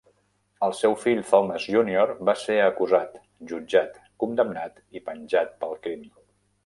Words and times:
El 0.67 0.71
seu 0.77 0.95
fill 1.01 1.19
Thomas 1.31 1.67
Junior 1.73 2.13
va 2.29 2.35
ser 2.45 2.57
acusat, 2.69 3.19
jutjat, 3.53 4.01
condemnat 4.25 4.83
i 5.01 5.05
penjat 5.11 5.55
pel 5.63 5.77
crim. 5.85 6.03